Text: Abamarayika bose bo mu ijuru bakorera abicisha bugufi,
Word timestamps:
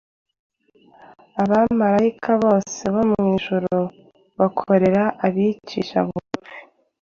Abamarayika 1.41 2.31
bose 2.43 2.81
bo 2.93 3.03
mu 3.11 3.19
ijuru 3.35 3.75
bakorera 4.39 5.03
abicisha 5.25 5.97
bugufi, 6.07 6.57